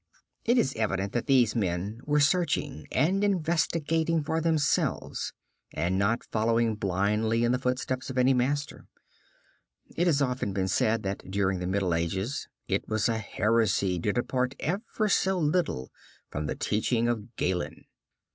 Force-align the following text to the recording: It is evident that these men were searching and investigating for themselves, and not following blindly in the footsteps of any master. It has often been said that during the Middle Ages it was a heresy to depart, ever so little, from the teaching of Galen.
It 0.45 0.57
is 0.57 0.73
evident 0.77 1.13
that 1.13 1.27
these 1.27 1.55
men 1.55 2.01
were 2.05 2.19
searching 2.19 2.87
and 2.91 3.23
investigating 3.23 4.23
for 4.23 4.41
themselves, 4.41 5.31
and 5.75 5.99
not 5.99 6.25
following 6.31 6.73
blindly 6.73 7.43
in 7.43 7.51
the 7.51 7.59
footsteps 7.59 8.09
of 8.09 8.17
any 8.17 8.33
master. 8.33 8.87
It 9.95 10.07
has 10.07 10.19
often 10.19 10.53
been 10.53 10.69
said 10.69 11.03
that 11.03 11.29
during 11.29 11.59
the 11.59 11.67
Middle 11.67 11.93
Ages 11.93 12.47
it 12.67 12.89
was 12.89 13.07
a 13.07 13.19
heresy 13.19 13.99
to 13.99 14.11
depart, 14.11 14.55
ever 14.59 15.07
so 15.07 15.37
little, 15.37 15.91
from 16.31 16.47
the 16.47 16.55
teaching 16.55 17.07
of 17.07 17.35
Galen. 17.35 17.85